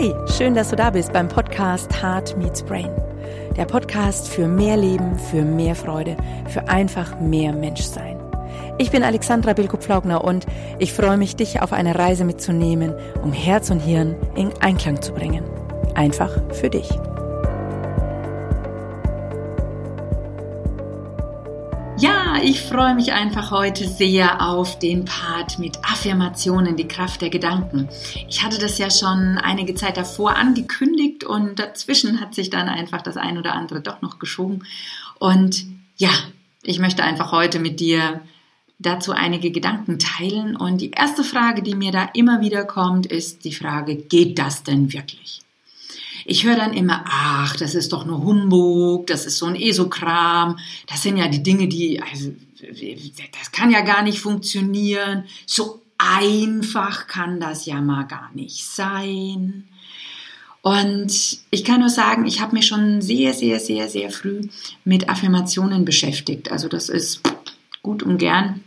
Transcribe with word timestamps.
Hey, 0.00 0.14
schön, 0.34 0.54
dass 0.54 0.70
du 0.70 0.76
da 0.76 0.88
bist 0.88 1.12
beim 1.12 1.28
Podcast 1.28 2.02
Heart 2.02 2.34
Meets 2.38 2.62
Brain. 2.62 2.88
Der 3.58 3.66
Podcast 3.66 4.28
für 4.28 4.48
mehr 4.48 4.78
Leben, 4.78 5.18
für 5.18 5.42
mehr 5.42 5.74
Freude, 5.74 6.16
für 6.48 6.66
einfach 6.70 7.20
mehr 7.20 7.52
Menschsein. 7.52 8.18
Ich 8.78 8.90
bin 8.90 9.02
Alexandra 9.02 9.52
Bilko-Pflaugner 9.52 10.24
und 10.24 10.46
ich 10.78 10.94
freue 10.94 11.18
mich, 11.18 11.36
dich 11.36 11.60
auf 11.60 11.74
eine 11.74 11.98
Reise 11.98 12.24
mitzunehmen, 12.24 12.94
um 13.22 13.34
Herz 13.34 13.68
und 13.68 13.80
Hirn 13.80 14.16
in 14.36 14.50
Einklang 14.62 15.02
zu 15.02 15.12
bringen. 15.12 15.44
Einfach 15.94 16.30
für 16.54 16.70
dich. 16.70 16.88
Ich 22.42 22.60
freue 22.62 22.94
mich 22.94 23.12
einfach 23.12 23.50
heute 23.50 23.86
sehr 23.86 24.46
auf 24.46 24.78
den 24.78 25.04
Part 25.04 25.58
mit 25.58 25.78
Affirmationen, 25.84 26.76
die 26.76 26.88
Kraft 26.88 27.20
der 27.20 27.30
Gedanken. 27.30 27.88
Ich 28.28 28.42
hatte 28.42 28.58
das 28.58 28.78
ja 28.78 28.90
schon 28.90 29.38
einige 29.38 29.74
Zeit 29.74 29.96
davor 29.96 30.36
angekündigt 30.36 31.24
und 31.24 31.58
dazwischen 31.58 32.20
hat 32.20 32.34
sich 32.34 32.50
dann 32.50 32.68
einfach 32.68 33.02
das 33.02 33.16
ein 33.16 33.38
oder 33.38 33.54
andere 33.54 33.80
doch 33.80 34.00
noch 34.00 34.18
geschoben. 34.18 34.64
Und 35.18 35.66
ja, 35.96 36.10
ich 36.62 36.78
möchte 36.78 37.02
einfach 37.02 37.32
heute 37.32 37.58
mit 37.58 37.80
dir 37.80 38.20
dazu 38.78 39.12
einige 39.12 39.50
Gedanken 39.50 39.98
teilen. 39.98 40.56
Und 40.56 40.80
die 40.80 40.92
erste 40.92 41.24
Frage, 41.24 41.62
die 41.62 41.74
mir 41.74 41.92
da 41.92 42.08
immer 42.14 42.40
wieder 42.40 42.64
kommt, 42.64 43.06
ist 43.06 43.44
die 43.44 43.54
Frage, 43.54 43.96
geht 43.96 44.38
das 44.38 44.62
denn 44.62 44.92
wirklich? 44.92 45.40
Ich 46.24 46.44
höre 46.44 46.56
dann 46.56 46.72
immer, 46.72 47.04
ach, 47.06 47.56
das 47.56 47.74
ist 47.74 47.92
doch 47.92 48.04
nur 48.04 48.22
Humbug, 48.22 49.06
das 49.06 49.26
ist 49.26 49.38
so 49.38 49.46
ein 49.46 49.56
Esokram, 49.56 50.58
das 50.86 51.02
sind 51.02 51.16
ja 51.16 51.28
die 51.28 51.42
Dinge, 51.42 51.68
die, 51.68 52.00
also, 52.02 52.32
das 52.60 53.52
kann 53.52 53.70
ja 53.70 53.80
gar 53.80 54.02
nicht 54.02 54.20
funktionieren. 54.20 55.24
So 55.46 55.82
einfach 55.98 57.06
kann 57.06 57.40
das 57.40 57.66
ja 57.66 57.80
mal 57.80 58.04
gar 58.04 58.30
nicht 58.34 58.64
sein. 58.64 59.68
Und 60.62 61.38
ich 61.50 61.64
kann 61.64 61.80
nur 61.80 61.88
sagen, 61.88 62.26
ich 62.26 62.40
habe 62.40 62.54
mich 62.54 62.66
schon 62.66 63.00
sehr, 63.00 63.32
sehr, 63.32 63.60
sehr, 63.60 63.88
sehr 63.88 64.10
früh 64.10 64.42
mit 64.84 65.08
Affirmationen 65.08 65.84
beschäftigt. 65.84 66.52
Also 66.52 66.68
das 66.68 66.88
ist 66.90 67.22
gut 67.82 68.02
und 68.02 68.18
gern 68.18 68.62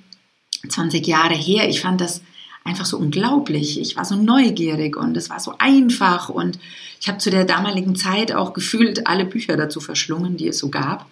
20 0.68 1.06
Jahre 1.06 1.36
her. 1.36 1.70
Ich 1.70 1.82
fand 1.82 2.02
das 2.02 2.22
einfach 2.64 2.86
so 2.86 2.98
unglaublich. 2.98 3.80
Ich 3.80 3.96
war 3.96 4.06
so 4.06 4.16
neugierig 4.16 4.96
und 4.96 5.18
es 5.18 5.30
war 5.30 5.40
so 5.40 5.56
einfach 5.58 6.30
und 6.30 6.60
ich 7.00 7.08
habe 7.08 7.18
zu 7.18 7.30
der 7.30 7.46
damaligen 7.46 7.96
Zeit 7.96 8.32
auch 8.32 8.54
gefühlt 8.54 9.08
alle 9.08 9.26
Bücher 9.26 9.58
dazu 9.58 9.82
verschlungen, 9.82 10.38
die 10.38 10.48
es 10.48 10.60
so 10.60 10.70
gab. 10.70 11.06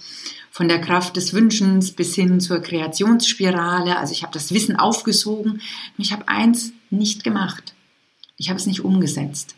Von 0.50 0.68
der 0.68 0.82
Kraft 0.82 1.16
des 1.16 1.34
Wünschens 1.34 1.92
bis 1.92 2.16
hin 2.16 2.40
zur 2.40 2.60
Kreationsspirale. 2.60 3.98
Also 3.98 4.14
ich 4.14 4.24
habe 4.24 4.34
das 4.34 4.54
Wissen 4.54 4.76
aufgesogen. 4.76 5.54
und 5.54 5.62
Ich 5.98 6.12
habe 6.12 6.28
eins 6.28 6.74
nicht 6.90 7.24
gemacht. 7.24 7.74
Ich 8.38 8.50
habe 8.50 8.60
es 8.60 8.66
nicht 8.66 8.84
umgesetzt. 8.84 9.56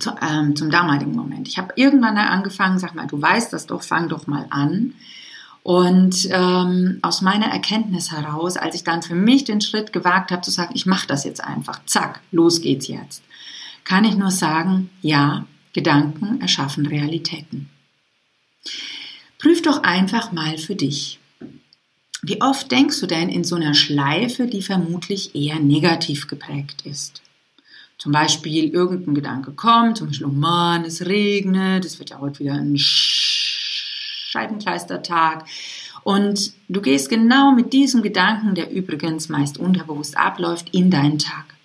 Zu, 0.00 0.14
ähm, 0.20 0.54
zum 0.54 0.70
damaligen 0.70 1.12
Moment. 1.12 1.48
Ich 1.48 1.58
habe 1.58 1.72
irgendwann 1.76 2.18
angefangen, 2.18 2.78
sag 2.78 2.94
mal, 2.94 3.06
du 3.06 3.20
weißt 3.20 3.52
das 3.52 3.66
doch, 3.66 3.82
fang 3.82 4.08
doch 4.08 4.26
mal 4.26 4.46
an. 4.50 4.94
Und 5.68 6.26
ähm, 6.30 6.98
aus 7.02 7.20
meiner 7.20 7.48
Erkenntnis 7.48 8.10
heraus, 8.10 8.56
als 8.56 8.74
ich 8.74 8.84
dann 8.84 9.02
für 9.02 9.14
mich 9.14 9.44
den 9.44 9.60
Schritt 9.60 9.92
gewagt 9.92 10.30
habe 10.30 10.40
zu 10.40 10.50
sagen, 10.50 10.72
ich 10.74 10.86
mache 10.86 11.06
das 11.06 11.24
jetzt 11.24 11.44
einfach, 11.44 11.84
zack, 11.84 12.22
los 12.30 12.62
geht's 12.62 12.88
jetzt, 12.88 13.22
kann 13.84 14.06
ich 14.06 14.16
nur 14.16 14.30
sagen, 14.30 14.88
ja, 15.02 15.44
Gedanken 15.74 16.40
erschaffen 16.40 16.86
Realitäten. 16.86 17.68
Prüf 19.38 19.60
doch 19.60 19.82
einfach 19.82 20.32
mal 20.32 20.56
für 20.56 20.74
dich. 20.74 21.18
Wie 22.22 22.40
oft 22.40 22.72
denkst 22.72 22.98
du 23.00 23.06
denn 23.06 23.28
in 23.28 23.44
so 23.44 23.56
einer 23.56 23.74
Schleife, 23.74 24.46
die 24.46 24.62
vermutlich 24.62 25.34
eher 25.34 25.60
negativ 25.60 26.28
geprägt 26.28 26.86
ist? 26.86 27.20
Zum 27.98 28.12
Beispiel 28.12 28.70
irgendein 28.70 29.14
Gedanke 29.14 29.52
kommt, 29.52 29.98
zum 29.98 30.06
Beispiel, 30.06 30.28
oh 30.28 30.32
Mann, 30.32 30.86
es 30.86 31.04
regnet, 31.04 31.84
es 31.84 31.98
wird 31.98 32.08
ja 32.08 32.20
heute 32.20 32.38
wieder 32.38 32.54
ein 32.54 32.78
Scheibenkleistertag. 34.28 35.46
Und 36.04 36.52
du 36.68 36.82
gehst 36.82 37.08
genau 37.08 37.52
mit 37.52 37.72
diesem 37.72 38.02
Gedanken, 38.02 38.54
der 38.54 38.70
übrigens 38.70 39.28
meist 39.28 39.58
unterbewusst 39.58 40.18
abläuft, 40.18 40.68
in 40.74 40.90
deinen 40.90 41.18
Tag. 41.18 41.56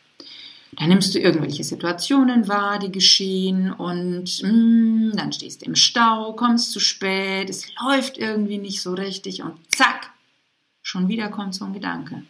Dann 0.77 0.89
nimmst 0.89 1.13
du 1.13 1.19
irgendwelche 1.19 1.63
Situationen 1.63 2.47
wahr, 2.47 2.79
die 2.79 2.91
geschehen 2.91 3.71
und 3.71 4.41
mh, 4.41 4.51
mm, 4.51 5.11
dann 5.15 5.31
stehst 5.31 5.61
du 5.61 5.65
im 5.65 5.75
Stau, 5.75 6.33
kommst 6.33 6.71
zu 6.71 6.79
spät, 6.79 7.49
es 7.49 7.67
läuft 7.83 8.17
irgendwie 8.17 8.57
nicht 8.57 8.81
so 8.81 8.93
richtig 8.93 9.43
und 9.43 9.53
zack, 9.67 10.11
schon 10.81 11.09
wieder 11.09 11.29
kommt 11.29 11.53
so 11.53 11.65
ein 11.65 11.73
Gedanke. 11.73 12.23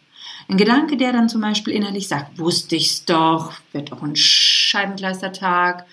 Ein 0.48 0.58
Gedanke, 0.58 0.98
der 0.98 1.12
dann 1.12 1.30
zum 1.30 1.40
Beispiel 1.40 1.72
innerlich 1.72 2.08
sagt, 2.08 2.38
wusste 2.38 2.76
ich's 2.76 3.06
doch, 3.06 3.54
wird 3.72 3.92
doch 3.92 4.02
ein 4.02 4.16
Scheibenkleistertag, 4.16 5.86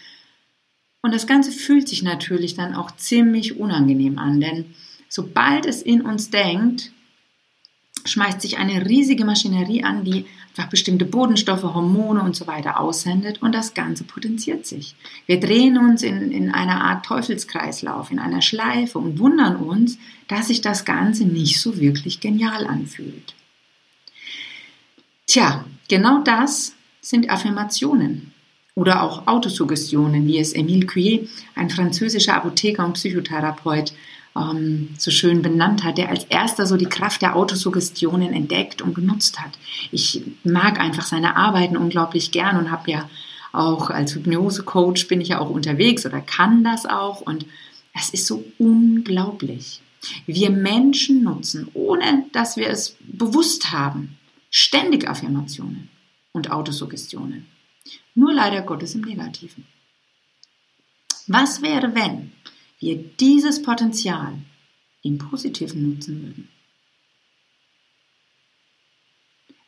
und 1.02 1.14
das 1.14 1.28
Ganze 1.28 1.52
fühlt 1.52 1.88
sich 1.88 2.04
natürlich 2.04 2.56
dann 2.56 2.76
auch 2.76 2.92
ziemlich 2.92 3.60
unangenehm 3.60 4.20
an, 4.20 4.40
denn 4.40 4.76
sobald 5.10 5.66
es 5.66 5.82
in 5.82 6.02
uns 6.02 6.30
denkt, 6.30 6.92
schmeißt 8.06 8.42
sich 8.42 8.58
eine 8.58 8.88
riesige 8.88 9.26
Maschinerie 9.26 9.84
an, 9.84 10.04
die 10.04 10.26
einfach 10.50 10.70
bestimmte 10.70 11.06
Bodenstoffe, 11.06 11.64
Hormone 11.64 12.22
und 12.22 12.36
so 12.36 12.48
weiter 12.48 12.80
aussendet 12.80 13.42
und 13.42 13.54
das 13.54 13.74
Ganze 13.74 14.04
potenziert 14.04 14.66
sich. 14.66 14.96
Wir 15.26 15.40
drehen 15.40 15.78
uns 15.78 16.04
in, 16.04 16.32
in 16.32 16.52
einer 16.52 16.84
Art 16.84 17.06
Teufelskreislauf, 17.06 18.12
in 18.12 18.20
einer 18.20 18.42
Schleife 18.42 19.00
und 19.00 19.20
wundern 19.20 19.56
uns, 19.58 19.98
dass 20.28 20.48
sich 20.48 20.62
das 20.62 20.84
Ganze 20.84 21.26
nicht 21.26 21.62
so 21.62 21.80
wirklich 21.80 22.20
genial 22.20 22.68
anfühlt. 22.68 23.36
Tja, 25.28 25.64
genau 25.88 26.22
das 26.24 26.74
sind 27.02 27.30
Affirmationen 27.30 28.31
oder 28.76 29.04
auch 29.04 29.28
Autosuggestionen, 29.28 30.26
wie 30.28 30.40
es 30.40 30.54
Emile 30.54 30.86
Cuyer, 30.86 31.20
ein 31.56 31.70
französischer 31.70 32.36
Apotheker 32.36 32.86
und 32.86 32.94
Psychotherapeut, 32.94 33.94
ähm, 34.36 34.90
so 34.98 35.12
schön 35.12 35.42
benannt 35.42 35.84
hat, 35.84 35.98
der 35.98 36.10
als 36.10 36.24
erster 36.26 36.66
so 36.66 36.78
die 36.78 36.86
Kraft 36.86 37.22
der 37.22 37.36
Autosuggestionen 37.36 38.34
entdeckt 38.34 38.82
und 38.82 38.96
genutzt 38.96 39.42
hat. 39.42 39.52
Ich 39.92 40.24
mag 40.44 40.80
einfach 40.80 41.06
seine 41.06 41.36
Arbeiten 41.36 41.76
unglaublich 41.76 42.32
gern 42.32 42.58
und 42.58 42.72
habe 42.72 42.92
ja 42.92 43.10
auch 43.52 43.90
als 43.90 44.16
Hypnose-Coach 44.16 45.08
bin 45.08 45.20
ich 45.20 45.30
ja 45.30 45.40
auch 45.40 45.50
unterwegs 45.50 46.06
oder 46.06 46.22
kann 46.22 46.64
das 46.64 46.86
auch 46.86 47.22
und 47.22 47.46
es 47.94 48.10
ist 48.10 48.26
so 48.26 48.46
unglaublich. 48.58 49.82
Wir 50.26 50.50
Menschen 50.50 51.24
nutzen, 51.24 51.68
ohne 51.74 52.26
dass 52.32 52.56
wir 52.56 52.70
es 52.70 52.96
bewusst 53.02 53.72
haben, 53.72 54.18
ständig 54.50 55.08
Affirmationen 55.10 55.90
und 56.32 56.52
Autosuggestionen. 56.52 57.46
Nur 58.16 58.34
leider 58.34 58.62
Gottes 58.62 58.96
im 58.96 59.02
Negativen. 59.02 59.66
Was 61.28 61.62
wäre, 61.62 61.96
wenn 61.96 62.34
wir 62.80 62.98
dieses 62.98 63.62
Potenzial 63.62 64.38
im 65.04 65.18
Positiven 65.18 65.90
nutzen 65.90 66.22
würden? 66.22 66.50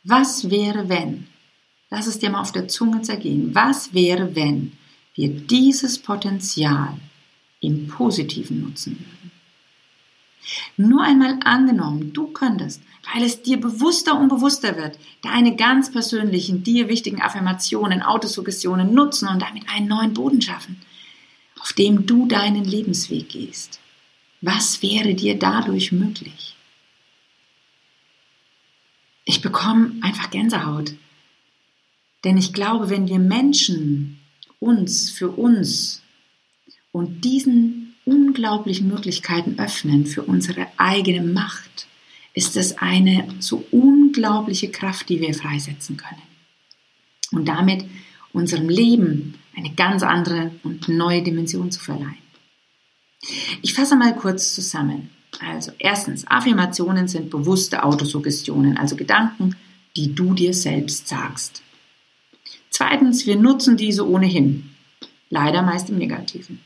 Was 0.03 0.49
wäre, 0.49 0.89
wenn, 0.89 1.27
lass 1.89 2.07
es 2.07 2.19
dir 2.19 2.29
mal 2.29 2.41
auf 2.41 2.51
der 2.51 2.67
Zunge 2.67 3.01
zergehen, 3.01 3.55
was 3.55 3.93
wäre, 3.93 4.35
wenn 4.35 4.73
wir 5.15 5.29
dieses 5.29 5.99
Potenzial 5.99 6.99
im 7.61 7.87
Positiven 7.87 8.61
nutzen 8.61 8.99
würden? 8.99 9.31
Nur 10.75 11.03
einmal 11.03 11.39
angenommen, 11.45 12.11
du 12.11 12.27
könntest, 12.27 12.81
weil 13.11 13.23
es 13.23 13.41
dir 13.41 13.59
bewusster 13.59 14.17
und 14.17 14.29
bewusster 14.29 14.77
wird, 14.77 14.97
deine 15.21 15.55
ganz 15.55 15.91
persönlichen, 15.91 16.63
dir 16.63 16.87
wichtigen 16.87 17.21
Affirmationen, 17.21 18.01
Autosuggestionen 18.01 18.93
nutzen 18.93 19.27
und 19.27 19.41
damit 19.41 19.67
einen 19.69 19.87
neuen 19.87 20.13
Boden 20.13 20.41
schaffen, 20.41 20.81
auf 21.59 21.73
dem 21.73 22.05
du 22.05 22.27
deinen 22.27 22.63
Lebensweg 22.63 23.29
gehst. 23.29 23.79
Was 24.41 24.81
wäre 24.81 25.13
dir 25.13 25.37
dadurch 25.37 25.91
möglich? 25.91 26.55
Ich 29.25 29.41
bekomme 29.41 29.93
einfach 30.01 30.29
Gänsehaut. 30.31 30.93
Denn 32.23 32.37
ich 32.37 32.53
glaube, 32.53 32.89
wenn 32.89 33.07
wir 33.07 33.19
Menschen 33.19 34.19
uns 34.59 35.09
für 35.09 35.29
uns 35.29 36.01
und 36.91 37.25
diesen 37.25 37.95
unglaublichen 38.05 38.87
Möglichkeiten 38.87 39.59
öffnen 39.59 40.05
für 40.05 40.23
unsere 40.23 40.67
eigene 40.77 41.21
Macht, 41.21 41.87
ist 42.33 42.57
es 42.57 42.77
eine 42.77 43.27
so 43.39 43.65
unglaubliche 43.71 44.69
Kraft, 44.69 45.09
die 45.09 45.21
wir 45.21 45.33
freisetzen 45.33 45.97
können. 45.97 46.21
Und 47.31 47.47
damit 47.47 47.85
unserem 48.31 48.69
Leben 48.69 49.35
eine 49.55 49.73
ganz 49.73 50.03
andere 50.03 50.51
und 50.63 50.89
neue 50.89 51.21
Dimension 51.21 51.71
zu 51.71 51.79
verleihen. 51.79 52.17
Ich 53.61 53.73
fasse 53.73 53.95
mal 53.95 54.15
kurz 54.15 54.53
zusammen. 54.53 55.09
Also 55.39 55.71
erstens, 55.79 56.27
Affirmationen 56.27 57.07
sind 57.07 57.29
bewusste 57.29 57.83
Autosuggestionen, 57.83 58.77
also 58.77 58.95
Gedanken, 58.95 59.55
die 59.95 60.13
du 60.13 60.33
dir 60.33 60.53
selbst 60.53 61.07
sagst. 61.07 61.63
Zweitens, 62.69 63.25
wir 63.25 63.35
nutzen 63.35 63.77
diese 63.77 64.07
ohnehin, 64.07 64.71
leider 65.29 65.61
meist 65.61 65.89
im 65.89 65.97
Negativen. 65.97 66.59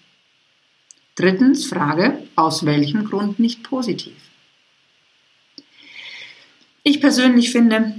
Drittens 1.15 1.65
Frage, 1.65 2.23
aus 2.35 2.65
welchem 2.65 3.05
Grund 3.05 3.39
nicht 3.39 3.63
positiv? 3.63 4.15
Ich 6.87 7.01
persönlich 7.01 7.51
finde, 7.51 7.95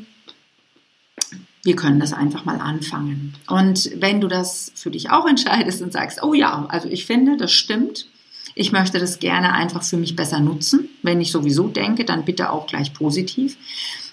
wir 1.62 1.76
können 1.76 2.00
das 2.00 2.14
einfach 2.14 2.46
mal 2.46 2.58
anfangen. 2.58 3.35
Und 3.46 3.90
wenn 3.96 4.23
du 4.23 4.29
das 4.29 4.73
für 4.75 4.90
dich 4.90 5.11
auch 5.11 5.26
entscheidest 5.26 5.82
und 5.82 5.93
sagst, 5.93 6.23
oh 6.23 6.32
ja, 6.32 6.64
also 6.70 6.88
ich 6.88 7.05
finde, 7.05 7.37
das 7.37 7.52
stimmt, 7.52 8.06
ich 8.55 8.73
möchte 8.73 8.99
das 8.99 9.19
gerne 9.19 9.52
einfach 9.52 9.82
für 9.82 9.99
mich 9.99 10.17
besser 10.17 10.40
nutzen, 10.40 10.88
wenn 11.02 11.20
ich 11.20 11.32
sowieso 11.32 11.69
denke, 11.69 12.06
dann 12.06 12.25
bitte 12.25 12.49
auch 12.49 12.67
gleich 12.67 12.94
positiv, 12.94 13.58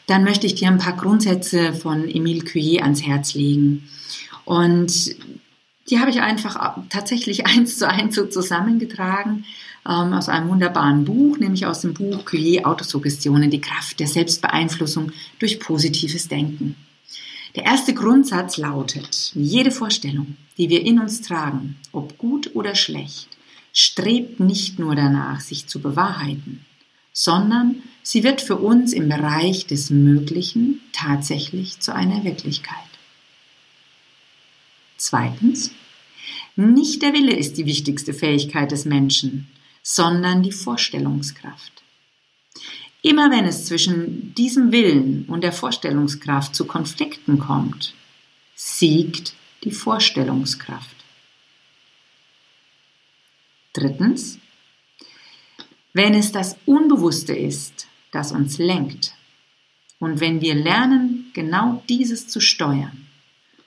dann 0.08 0.26
möchte 0.26 0.46
ich 0.46 0.56
dir 0.56 0.68
ein 0.68 0.78
paar 0.78 0.98
Grundsätze 0.98 1.72
von 1.72 2.10
Emile 2.10 2.44
Cuyer 2.44 2.84
ans 2.84 3.02
Herz 3.02 3.34
legen. 3.34 3.88
Und 4.44 5.16
die 5.90 6.00
habe 6.02 6.10
ich 6.10 6.20
einfach 6.20 6.80
tatsächlich 6.90 7.46
eins 7.48 7.78
zu 7.78 7.88
eins 7.88 8.14
so 8.14 8.26
zusammengetragen 8.26 9.46
ähm, 9.88 10.14
aus 10.14 10.30
einem 10.30 10.50
wunderbaren 10.50 11.06
Buch, 11.06 11.38
nämlich 11.38 11.66
aus 11.66 11.82
dem 11.82 11.94
Buch 11.94 12.26
Cuyer 12.26 12.66
Autosuggestionen, 12.66 13.52
die 13.52 13.62
Kraft 13.62 14.00
der 14.00 14.08
Selbstbeeinflussung 14.08 15.12
durch 15.40 15.60
positives 15.60 16.28
Denken. 16.28 16.76
Der 17.56 17.66
erste 17.66 17.94
Grundsatz 17.94 18.58
lautet, 18.58 19.32
jede 19.34 19.72
Vorstellung, 19.72 20.36
die 20.58 20.70
wir 20.70 20.86
in 20.86 21.00
uns 21.00 21.22
tragen, 21.22 21.78
ob 21.92 22.18
gut 22.18 22.54
oder 22.54 22.76
schlecht, 22.76 23.30
strebt 23.72 24.40
nicht 24.40 24.80
nur 24.80 24.96
danach, 24.96 25.40
sich 25.40 25.68
zu 25.68 25.80
bewahrheiten, 25.80 26.66
sondern 27.14 27.82
sie 28.04 28.24
wird 28.24 28.42
für 28.42 28.58
uns 28.58 28.92
im 28.92 29.08
Bereich 29.08 29.68
des 29.68 29.90
Möglichen 29.90 30.82
tatsächlich 30.92 31.80
zu 31.80 31.94
einer 31.94 32.26
Wirklichkeit. 32.26 32.76
Zweitens, 34.98 35.72
nicht 36.58 37.02
der 37.02 37.14
Wille 37.14 37.36
ist 37.36 37.58
die 37.58 37.66
wichtigste 37.66 38.14
Fähigkeit 38.14 38.72
des 38.72 38.86
Menschen, 38.86 39.48
sondern 39.88 40.42
die 40.42 40.52
Vorstellungskraft. 40.52 41.84
Immer 43.04 43.30
wenn 43.30 43.46
es 43.46 43.68
zwischen 43.68 44.34
diesem 44.34 44.72
Willen 44.72 45.26
und 45.28 45.44
der 45.44 45.52
Vorstellungskraft 45.52 46.56
zu 46.56 46.66
Konflikten 46.66 47.38
kommt, 47.38 47.94
siegt 48.56 49.36
die 49.64 49.70
Vorstellungskraft. 49.70 50.96
Drittens, 53.74 54.40
wenn 55.94 56.16
es 56.16 56.32
das 56.32 56.58
Unbewusste 56.66 57.36
ist, 57.36 57.88
das 58.12 58.32
uns 58.32 58.58
lenkt, 58.58 59.14
und 60.00 60.20
wenn 60.20 60.42
wir 60.42 60.56
lernen, 60.56 61.30
genau 61.34 61.84
dieses 61.88 62.28
zu 62.28 62.42
steuern, 62.42 63.08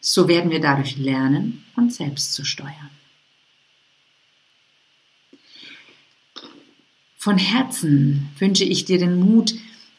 so 0.01 0.27
werden 0.27 0.51
wir 0.51 0.61
dadurch 0.61 0.97
lernen, 0.97 1.65
uns 1.77 1.97
selbst 1.97 2.35
zu 2.35 2.45
steuern. 2.45 2.98
Von 7.21 7.37
Herzen 7.37 8.29
wünsche 8.39 8.63
ich 8.63 8.85
dir 8.85 8.99
den 8.99 9.19
Mut, 9.19 9.53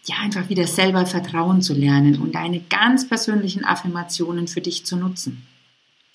ja 0.05 0.15
einfach 0.23 0.47
wieder 0.47 0.67
selber 0.67 1.05
Vertrauen 1.05 1.61
zu 1.61 1.73
lernen 1.73 2.21
und 2.21 2.33
deine 2.33 2.61
ganz 2.61 3.09
persönlichen 3.09 3.65
Affirmationen 3.65 4.47
für 4.47 4.61
dich 4.61 4.85
zu 4.85 4.95
nutzen. 4.95 5.45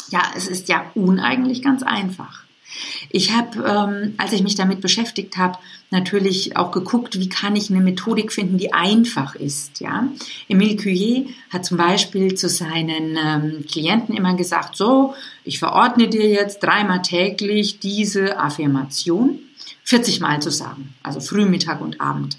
Ja, 0.08 0.22
es 0.34 0.48
ist 0.48 0.68
ja 0.70 0.90
uneigentlich 0.94 1.62
ganz 1.62 1.82
einfach. 1.82 2.44
Ich 3.10 3.32
habe, 3.32 3.58
ähm, 3.64 4.14
als 4.16 4.32
ich 4.32 4.42
mich 4.42 4.54
damit 4.54 4.80
beschäftigt 4.80 5.36
habe, 5.36 5.58
natürlich 5.90 6.56
auch 6.56 6.72
geguckt, 6.72 7.18
wie 7.18 7.28
kann 7.28 7.54
ich 7.54 7.70
eine 7.70 7.80
Methodik 7.80 8.32
finden, 8.32 8.58
die 8.58 8.72
einfach 8.72 9.34
ist. 9.34 9.80
Ja, 9.80 10.08
Emile 10.48 10.76
Cuyer 10.76 11.24
hat 11.50 11.64
zum 11.64 11.76
Beispiel 11.76 12.34
zu 12.34 12.48
seinen 12.48 13.16
ähm, 13.16 13.64
Klienten 13.70 14.16
immer 14.16 14.34
gesagt: 14.34 14.76
So, 14.76 15.14
ich 15.44 15.58
verordne 15.58 16.08
dir 16.08 16.28
jetzt 16.28 16.62
dreimal 16.62 17.02
täglich 17.02 17.78
diese 17.78 18.38
Affirmation 18.38 19.38
40 19.84 20.20
Mal 20.20 20.40
zu 20.40 20.50
sagen, 20.50 20.94
also 21.02 21.20
früh, 21.20 21.44
Mittag 21.44 21.80
und 21.80 22.00
Abend. 22.00 22.38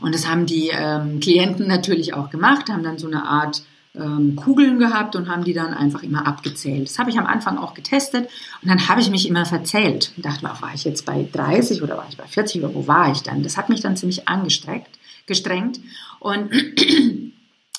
Und 0.00 0.14
das 0.14 0.28
haben 0.28 0.46
die 0.46 0.70
ähm, 0.72 1.20
Klienten 1.20 1.66
natürlich 1.66 2.14
auch 2.14 2.30
gemacht, 2.30 2.68
haben 2.68 2.82
dann 2.82 2.98
so 2.98 3.06
eine 3.06 3.24
Art 3.24 3.62
ähm, 3.96 4.36
Kugeln 4.36 4.78
gehabt 4.78 5.16
und 5.16 5.28
haben 5.28 5.44
die 5.44 5.52
dann 5.52 5.74
einfach 5.74 6.02
immer 6.02 6.26
abgezählt. 6.26 6.88
Das 6.88 6.98
habe 6.98 7.10
ich 7.10 7.18
am 7.18 7.26
Anfang 7.26 7.58
auch 7.58 7.74
getestet 7.74 8.28
und 8.62 8.68
dann 8.68 8.88
habe 8.88 9.00
ich 9.00 9.10
mich 9.10 9.28
immer 9.28 9.46
verzählt 9.46 10.12
und 10.16 10.24
dachte, 10.24 10.42
war 10.42 10.74
ich 10.74 10.84
jetzt 10.84 11.04
bei 11.06 11.26
30 11.32 11.82
oder 11.82 11.96
war 11.96 12.06
ich 12.08 12.16
bei 12.16 12.26
40 12.26 12.62
oder 12.62 12.74
wo 12.74 12.86
war 12.86 13.12
ich 13.12 13.22
dann? 13.22 13.42
Das 13.42 13.56
hat 13.56 13.68
mich 13.68 13.80
dann 13.80 13.96
ziemlich 13.96 14.28
angestrengt, 14.28 14.88
gestrengt 15.26 15.80
und 16.20 16.50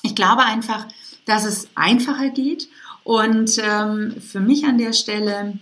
ich 0.04 0.16
glaube 0.16 0.44
einfach, 0.44 0.88
dass 1.26 1.46
es 1.46 1.68
einfacher 1.76 2.30
geht 2.30 2.68
und 3.04 3.58
ähm, 3.64 4.16
für 4.20 4.40
mich 4.40 4.66
an 4.66 4.78
der 4.78 4.94
Stelle 4.94 5.54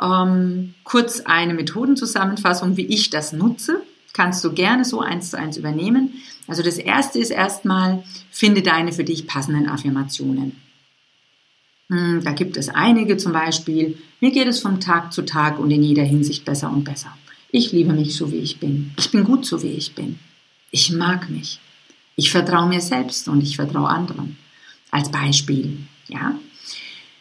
ähm, 0.00 0.74
kurz 0.84 1.20
eine 1.20 1.54
Methodenzusammenfassung, 1.54 2.76
wie 2.76 2.86
ich 2.86 3.10
das 3.10 3.32
nutze. 3.32 3.82
Kannst 4.12 4.44
du 4.44 4.52
gerne 4.52 4.84
so 4.84 5.00
eins 5.00 5.30
zu 5.30 5.38
eins 5.38 5.56
übernehmen. 5.56 6.14
Also 6.46 6.62
das 6.62 6.78
erste 6.78 7.18
ist 7.18 7.30
erstmal, 7.30 8.02
finde 8.30 8.62
deine 8.62 8.92
für 8.92 9.04
dich 9.04 9.26
passenden 9.26 9.68
Affirmationen. 9.68 10.56
Hm, 11.88 12.22
da 12.24 12.32
gibt 12.32 12.56
es 12.56 12.68
einige, 12.68 13.16
zum 13.16 13.32
Beispiel, 13.32 13.98
mir 14.20 14.30
geht 14.30 14.46
es 14.46 14.60
von 14.60 14.80
Tag 14.80 15.12
zu 15.12 15.22
Tag 15.22 15.58
und 15.58 15.70
in 15.70 15.82
jeder 15.82 16.04
Hinsicht 16.04 16.44
besser 16.44 16.70
und 16.70 16.84
besser. 16.84 17.16
Ich 17.50 17.72
liebe 17.72 17.92
mich 17.92 18.16
so, 18.16 18.30
wie 18.30 18.38
ich 18.38 18.60
bin. 18.60 18.92
Ich 18.96 19.10
bin 19.10 19.24
gut 19.24 19.44
so, 19.44 19.62
wie 19.62 19.72
ich 19.72 19.94
bin. 19.94 20.18
Ich 20.70 20.92
mag 20.92 21.28
mich. 21.28 21.60
Ich 22.14 22.30
vertraue 22.30 22.68
mir 22.68 22.80
selbst 22.80 23.28
und 23.28 23.42
ich 23.42 23.56
vertraue 23.56 23.88
anderen. 23.88 24.36
Als 24.90 25.10
Beispiel, 25.10 25.78
ja. 26.08 26.38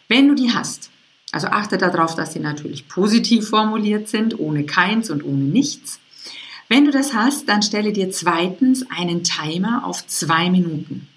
Wenn 0.07 0.27
du 0.27 0.35
die 0.35 0.51
hast, 0.51 0.89
also 1.31 1.47
achte 1.47 1.77
darauf, 1.77 2.15
dass 2.15 2.33
sie 2.33 2.39
natürlich 2.39 2.87
positiv 2.87 3.49
formuliert 3.49 4.07
sind, 4.07 4.39
ohne 4.39 4.65
keins 4.65 5.09
und 5.09 5.23
ohne 5.23 5.43
nichts. 5.43 5.99
Wenn 6.69 6.85
du 6.85 6.91
das 6.91 7.15
hast, 7.15 7.49
dann 7.49 7.63
stelle 7.63 7.91
dir 7.91 8.11
zweitens 8.11 8.85
einen 8.91 9.23
Timer 9.23 9.85
auf 9.85 10.05
zwei 10.05 10.51
Minuten. 10.51 11.07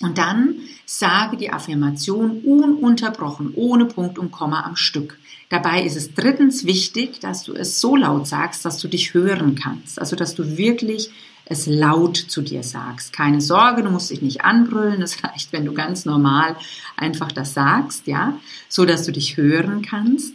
Und 0.00 0.18
dann 0.18 0.56
sage 0.86 1.36
die 1.36 1.50
Affirmation 1.50 2.40
ununterbrochen, 2.40 3.52
ohne 3.54 3.84
Punkt 3.84 4.18
und 4.18 4.32
Komma 4.32 4.64
am 4.64 4.74
Stück. 4.74 5.18
Dabei 5.50 5.84
ist 5.84 5.96
es 5.96 6.14
drittens 6.14 6.64
wichtig, 6.64 7.20
dass 7.20 7.44
du 7.44 7.52
es 7.52 7.80
so 7.80 7.94
laut 7.94 8.26
sagst, 8.26 8.64
dass 8.64 8.78
du 8.78 8.88
dich 8.88 9.14
hören 9.14 9.54
kannst. 9.54 10.00
Also, 10.00 10.16
dass 10.16 10.34
du 10.34 10.56
wirklich 10.56 11.10
es 11.46 11.66
laut 11.66 12.16
zu 12.16 12.40
dir 12.40 12.62
sagst. 12.62 13.12
Keine 13.12 13.42
Sorge, 13.42 13.82
du 13.82 13.90
musst 13.90 14.10
dich 14.10 14.22
nicht 14.22 14.40
anbrüllen. 14.42 15.02
Es 15.02 15.22
reicht, 15.22 15.52
wenn 15.52 15.66
du 15.66 15.74
ganz 15.74 16.06
normal 16.06 16.56
einfach 16.96 17.30
das 17.30 17.52
sagst, 17.52 18.06
ja, 18.06 18.38
so 18.68 18.86
dass 18.86 19.04
du 19.04 19.12
dich 19.12 19.36
hören 19.36 19.82
kannst. 19.82 20.32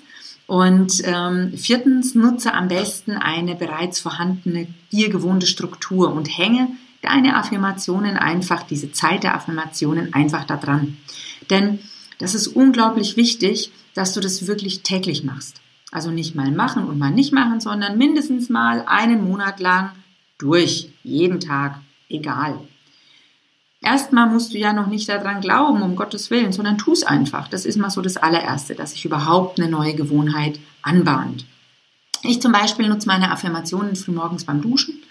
Und 0.49 1.03
ähm, 1.05 1.53
viertens, 1.55 2.15
nutze 2.15 2.55
am 2.55 2.69
besten 2.69 3.11
eine 3.11 3.53
bereits 3.53 3.99
vorhandene, 3.99 4.65
dir 4.91 5.11
gewohnte 5.11 5.45
Struktur 5.45 6.11
und 6.11 6.25
hänge 6.25 6.69
deine 7.03 7.35
Affirmationen 7.35 8.17
einfach, 8.17 8.63
diese 8.63 8.91
Zeit 8.91 9.21
der 9.21 9.35
Affirmationen 9.35 10.11
einfach 10.15 10.45
da 10.45 10.57
dran. 10.57 10.97
Denn 11.51 11.77
das 12.17 12.33
ist 12.33 12.47
unglaublich 12.47 13.15
wichtig, 13.15 13.71
dass 13.93 14.15
du 14.15 14.21
das 14.21 14.47
wirklich 14.47 14.81
täglich 14.81 15.23
machst. 15.23 15.61
Also 15.91 16.09
nicht 16.09 16.33
mal 16.33 16.49
machen 16.49 16.87
und 16.87 16.97
mal 16.97 17.11
nicht 17.11 17.31
machen, 17.31 17.59
sondern 17.59 17.99
mindestens 17.99 18.49
mal 18.49 18.83
einen 18.87 19.23
Monat 19.23 19.59
lang 19.59 19.91
durch, 20.39 20.89
jeden 21.03 21.39
Tag, 21.39 21.79
egal. 22.09 22.59
Erstmal 23.81 24.29
musst 24.29 24.53
du 24.53 24.57
ja 24.57 24.73
noch 24.73 24.87
nicht 24.87 25.07
daran 25.07 25.39
glauben, 25.41 25.81
um 25.81 25.95
Gottes 25.95 26.29
Willen, 26.29 26.51
sondern 26.51 26.77
tu 26.77 26.91
es 26.91 27.03
einfach. 27.03 27.47
Das 27.47 27.65
ist 27.65 27.77
mal 27.77 27.89
so 27.89 28.01
das 28.01 28.17
allererste, 28.17 28.75
dass 28.75 28.91
sich 28.91 29.05
überhaupt 29.05 29.59
eine 29.59 29.69
neue 29.69 29.93
Gewohnheit 29.93 30.59
anbahnt. 30.81 31.45
Ich 32.23 32.41
zum 32.41 32.51
Beispiel 32.51 32.89
nutze 32.89 33.07
meine 33.07 33.31
Affirmationen 33.31 33.95
frühmorgens 33.95 34.43
beim 34.43 34.61
Duschen 34.61 35.01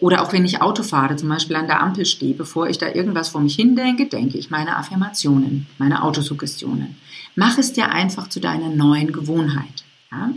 oder 0.00 0.22
auch 0.22 0.32
wenn 0.32 0.44
ich 0.44 0.60
Auto 0.60 0.82
fahre, 0.82 1.16
zum 1.16 1.28
Beispiel 1.28 1.56
an 1.56 1.68
der 1.68 1.80
Ampel 1.80 2.04
stehe, 2.04 2.34
bevor 2.34 2.68
ich 2.68 2.78
da 2.78 2.88
irgendwas 2.88 3.28
vor 3.28 3.40
mich 3.40 3.54
hindenke, 3.54 4.06
denke 4.06 4.36
ich 4.36 4.50
meine 4.50 4.76
Affirmationen, 4.76 5.66
meine 5.78 6.02
Autosuggestionen. 6.02 6.96
Mach 7.36 7.56
es 7.56 7.72
dir 7.72 7.90
einfach 7.90 8.28
zu 8.28 8.40
deiner 8.40 8.68
neuen 8.68 9.12
Gewohnheit. 9.12 9.84
Ja? 10.10 10.32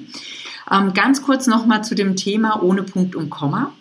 Ähm, 0.71 0.93
ganz 0.93 1.23
kurz 1.23 1.47
nochmal 1.47 1.83
zu 1.83 1.95
dem 1.95 2.15
Thema 2.15 2.61
ohne 2.61 2.83
Punkt 2.83 3.15
und 3.15 3.29
Komma 3.29 3.73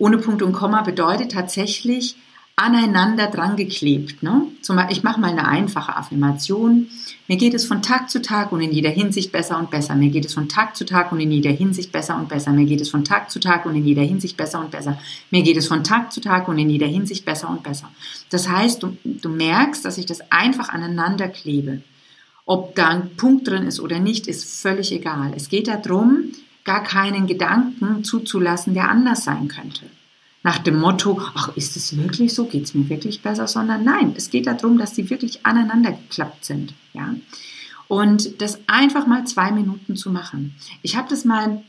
ohne 0.00 0.16
Punkt 0.16 0.40
und 0.40 0.52
Komma 0.52 0.80
bedeutet 0.80 1.32
tatsächlich 1.32 2.16
aneinander 2.56 3.28
dran 3.28 3.56
geklebt. 3.56 4.22
Ne? 4.22 4.42
Ich 4.90 5.02
mache 5.02 5.20
mal 5.20 5.30
eine 5.30 5.48
einfache 5.48 5.96
Affirmation. 5.96 6.88
Mir 7.26 7.36
geht 7.36 7.54
es 7.54 7.64
von 7.64 7.80
Tag 7.80 8.10
zu 8.10 8.20
Tag 8.20 8.52
und 8.52 8.60
in 8.60 8.72
jeder 8.72 8.90
Hinsicht 8.90 9.32
besser 9.32 9.58
und 9.58 9.70
besser. 9.70 9.94
Mir 9.94 10.10
geht 10.10 10.26
es 10.26 10.34
von 10.34 10.48
Tag 10.48 10.76
zu 10.76 10.84
Tag 10.84 11.10
und 11.12 11.20
in 11.20 11.30
jeder 11.32 11.52
Hinsicht 11.52 11.90
besser 11.92 12.18
und 12.18 12.28
besser. 12.28 12.52
Mir 12.52 12.66
geht 12.66 12.80
es 12.80 12.90
von 12.90 13.04
Tag 13.04 13.30
zu 13.30 13.40
Tag 13.40 13.64
und 13.64 13.76
in 13.76 13.86
jeder 13.86 14.02
Hinsicht 14.02 14.36
besser 14.36 14.60
und 14.60 14.70
besser. 14.70 14.98
Mir 15.30 15.42
geht 15.42 15.56
es 15.56 15.68
von 15.68 15.84
Tag 15.84 16.12
zu 16.12 16.20
Tag 16.20 16.48
und 16.48 16.58
in 16.58 16.68
jeder 16.68 16.86
Hinsicht 16.86 17.24
besser 17.24 17.48
und 17.48 17.62
besser. 17.62 17.88
Das 18.30 18.48
heißt, 18.48 18.82
du, 18.82 18.96
du 19.04 19.28
merkst, 19.28 19.84
dass 19.84 19.96
ich 19.96 20.06
das 20.06 20.20
einfach 20.30 20.68
aneinander 20.68 21.28
klebe. 21.28 21.82
Ob 22.44 22.74
da 22.74 22.88
ein 22.88 23.16
Punkt 23.16 23.48
drin 23.48 23.66
ist 23.66 23.80
oder 23.80 24.00
nicht, 24.00 24.26
ist 24.26 24.60
völlig 24.60 24.92
egal. 24.92 25.32
Es 25.36 25.48
geht 25.48 25.68
darum, 25.68 26.32
gar 26.64 26.82
keinen 26.82 27.26
Gedanken 27.26 28.04
zuzulassen, 28.04 28.74
der 28.74 28.90
anders 28.90 29.24
sein 29.24 29.48
könnte. 29.48 29.86
Nach 30.42 30.58
dem 30.58 30.78
Motto, 30.78 31.20
ach, 31.34 31.54
ist 31.56 31.76
es 31.76 31.96
wirklich 31.96 32.32
so? 32.32 32.46
Geht 32.46 32.64
es 32.64 32.74
mir 32.74 32.88
wirklich 32.88 33.20
besser? 33.20 33.46
Sondern 33.46 33.84
nein, 33.84 34.14
es 34.16 34.30
geht 34.30 34.46
darum, 34.46 34.78
dass 34.78 34.94
sie 34.94 35.10
wirklich 35.10 35.44
aneinander 35.44 35.92
geklappt 35.92 36.44
sind. 36.44 36.74
Ja? 36.94 37.14
Und 37.88 38.40
das 38.40 38.58
einfach 38.66 39.06
mal 39.06 39.26
zwei 39.26 39.50
Minuten 39.50 39.96
zu 39.96 40.10
machen. 40.10 40.54
Ich 40.82 40.96
habe 40.96 41.08
das 41.10 41.24
mal 41.24 41.62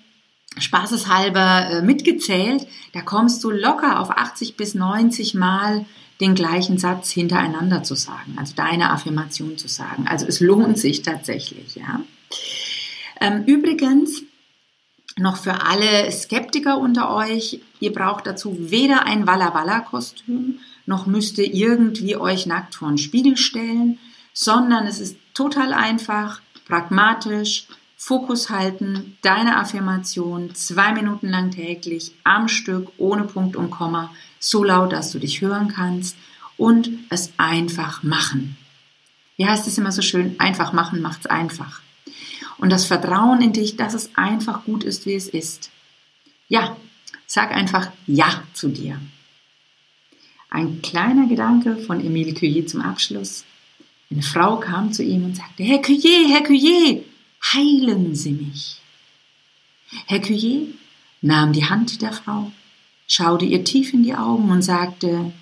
spaßeshalber 0.57 1.69
äh, 1.69 1.81
mitgezählt. 1.81 2.67
Da 2.93 3.01
kommst 3.01 3.43
du 3.43 3.51
locker 3.51 3.99
auf 3.99 4.11
80 4.11 4.55
bis 4.55 4.73
90 4.75 5.33
Mal 5.33 5.85
den 6.21 6.35
gleichen 6.35 6.77
Satz 6.77 7.09
hintereinander 7.09 7.83
zu 7.83 7.95
sagen, 7.95 8.35
also 8.37 8.53
deine 8.55 8.91
Affirmation 8.91 9.57
zu 9.57 9.67
sagen. 9.67 10.07
Also 10.07 10.27
es 10.27 10.39
lohnt 10.39 10.77
sich 10.77 11.01
tatsächlich, 11.01 11.75
ja. 11.75 12.01
Ähm, 13.19 13.43
übrigens, 13.45 14.23
noch 15.21 15.37
für 15.37 15.65
alle 15.65 16.11
Skeptiker 16.11 16.77
unter 16.77 17.13
euch, 17.15 17.61
ihr 17.79 17.93
braucht 17.93 18.27
dazu 18.27 18.57
weder 18.59 19.05
ein 19.05 19.27
Walla 19.27 19.53
Walla 19.53 19.79
Kostüm, 19.79 20.59
noch 20.85 21.05
müsst 21.05 21.37
ihr 21.37 21.53
irgendwie 21.53 22.15
euch 22.15 22.45
nackt 22.45 22.75
vor 22.75 22.89
den 22.89 22.97
Spiegel 22.97 23.37
stellen, 23.37 23.99
sondern 24.33 24.87
es 24.87 24.99
ist 24.99 25.17
total 25.33 25.73
einfach, 25.73 26.41
pragmatisch, 26.67 27.67
Fokus 27.97 28.49
halten, 28.49 29.17
deine 29.21 29.57
Affirmation 29.57 30.55
zwei 30.55 30.91
Minuten 30.91 31.29
lang 31.29 31.51
täglich 31.51 32.13
am 32.23 32.47
Stück, 32.47 32.91
ohne 32.97 33.25
Punkt 33.25 33.55
und 33.55 33.69
Komma, 33.69 34.11
so 34.39 34.63
laut, 34.63 34.91
dass 34.91 35.11
du 35.11 35.19
dich 35.19 35.41
hören 35.41 35.67
kannst 35.67 36.17
und 36.57 36.89
es 37.09 37.31
einfach 37.37 38.01
machen. 38.01 38.57
Wie 39.37 39.47
heißt 39.47 39.67
es 39.67 39.77
immer 39.77 39.91
so 39.91 40.01
schön? 40.01 40.35
Einfach 40.39 40.73
machen 40.73 41.01
macht's 41.01 41.27
einfach. 41.27 41.81
Und 42.61 42.69
das 42.69 42.85
Vertrauen 42.85 43.41
in 43.41 43.53
dich, 43.53 43.75
dass 43.75 43.95
es 43.95 44.15
einfach 44.15 44.65
gut 44.65 44.83
ist, 44.83 45.07
wie 45.07 45.15
es 45.15 45.27
ist. 45.27 45.71
Ja, 46.47 46.77
sag 47.25 47.51
einfach 47.51 47.91
Ja 48.05 48.43
zu 48.53 48.69
dir. 48.69 49.01
Ein 50.51 50.81
kleiner 50.83 51.27
Gedanke 51.27 51.75
von 51.77 51.99
Emile 51.99 52.33
Cuyer 52.35 52.67
zum 52.67 52.81
Abschluss. 52.81 53.45
Eine 54.11 54.21
Frau 54.21 54.57
kam 54.57 54.93
zu 54.93 55.03
ihm 55.03 55.25
und 55.25 55.35
sagte, 55.35 55.63
Herr 55.63 55.81
Cuyer, 55.81 56.29
Herr 56.29 56.43
Cuyer, 56.43 57.01
heilen 57.53 58.13
Sie 58.13 58.33
mich. 58.33 58.79
Herr 60.05 60.21
Cuyer 60.21 60.67
nahm 61.21 61.53
die 61.53 61.65
Hand 61.65 62.01
der 62.03 62.13
Frau, 62.13 62.51
schaute 63.07 63.45
ihr 63.45 63.63
tief 63.63 63.91
in 63.91 64.03
die 64.03 64.13
Augen 64.13 64.51
und 64.51 64.61
sagte, 64.61 65.33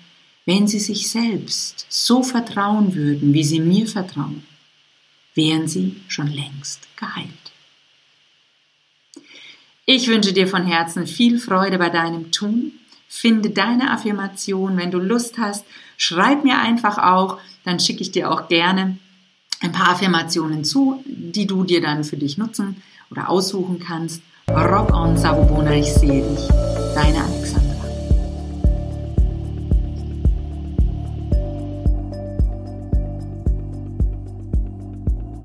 wenn 0.46 0.66
Sie 0.66 0.80
sich 0.80 1.10
selbst 1.10 1.84
so 1.90 2.22
vertrauen 2.22 2.94
würden, 2.94 3.34
wie 3.34 3.44
Sie 3.44 3.60
mir 3.60 3.86
vertrauen, 3.86 4.42
wären 5.34 5.68
Sie 5.68 6.00
schon 6.08 6.28
längst 6.28 6.88
geheilt. 6.96 7.28
Ich 9.86 10.06
wünsche 10.06 10.32
dir 10.32 10.46
von 10.46 10.64
Herzen 10.64 11.06
viel 11.06 11.38
Freude 11.38 11.78
bei 11.78 11.90
deinem 11.90 12.30
Tun. 12.30 12.72
Finde 13.08 13.50
deine 13.50 13.90
Affirmation. 13.90 14.76
Wenn 14.76 14.92
du 14.92 14.98
Lust 14.98 15.38
hast, 15.38 15.64
schreib 15.96 16.44
mir 16.44 16.58
einfach 16.58 16.98
auch, 16.98 17.38
dann 17.64 17.80
schicke 17.80 18.02
ich 18.02 18.12
dir 18.12 18.30
auch 18.30 18.48
gerne 18.48 18.98
ein 19.60 19.72
paar 19.72 19.90
Affirmationen 19.90 20.64
zu, 20.64 21.02
die 21.06 21.46
du 21.46 21.64
dir 21.64 21.80
dann 21.80 22.04
für 22.04 22.16
dich 22.16 22.38
nutzen 22.38 22.82
oder 23.10 23.28
aussuchen 23.28 23.80
kannst. 23.80 24.22
Rock 24.48 24.92
on, 24.92 25.16
Sabubona, 25.16 25.74
ich 25.74 25.92
sehe 25.92 26.22
dich. 26.22 26.48
Deine 26.94 27.18